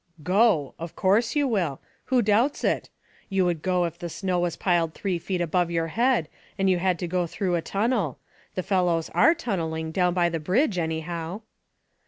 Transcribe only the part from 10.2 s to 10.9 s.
the bridge,